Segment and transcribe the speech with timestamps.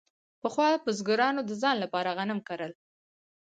[0.41, 2.71] پخوا بزګرانو د ځان لپاره غنم کرل.